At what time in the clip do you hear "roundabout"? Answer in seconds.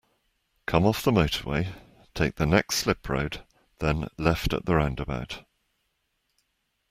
4.73-5.43